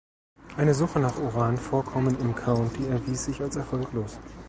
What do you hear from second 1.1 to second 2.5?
Uranvorkommen im